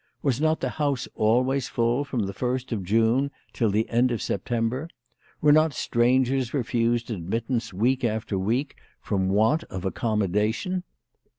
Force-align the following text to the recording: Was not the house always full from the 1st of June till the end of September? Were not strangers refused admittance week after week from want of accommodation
Was 0.23 0.41
not 0.41 0.61
the 0.61 0.71
house 0.81 1.07
always 1.13 1.67
full 1.67 2.03
from 2.03 2.23
the 2.25 2.33
1st 2.33 2.71
of 2.71 2.83
June 2.83 3.29
till 3.53 3.69
the 3.69 3.87
end 3.87 4.09
of 4.09 4.19
September? 4.19 4.89
Were 5.41 5.51
not 5.51 5.73
strangers 5.73 6.55
refused 6.55 7.11
admittance 7.11 7.71
week 7.71 8.03
after 8.03 8.35
week 8.35 8.77
from 9.03 9.29
want 9.29 9.63
of 9.65 9.85
accommodation 9.85 10.81